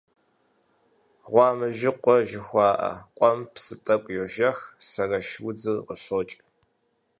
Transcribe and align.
«Гъуамэжьыкъуэ» 1.31 2.17
жыхуаӀэ 2.27 2.91
къуэм 3.17 3.39
псы 3.53 3.75
тӀэкӀу 3.83 4.13
йожэх, 4.17 4.57
сэрэш 4.87 5.29
удзыр 5.47 5.77
къыщокӀ. 5.87 6.35